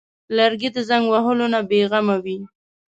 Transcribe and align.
لرګی 0.37 0.69
د 0.73 0.77
زنګ 0.89 1.05
وهلو 1.09 1.45
نه 1.53 1.59
بېغمه 1.69 2.17
وي. 2.23 2.37